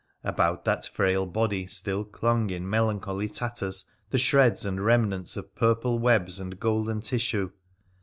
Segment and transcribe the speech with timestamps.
[0.23, 5.99] About that frail body still clung in melancholy tatters the shreds and remnants of purple
[5.99, 7.51] webs and golden tissue.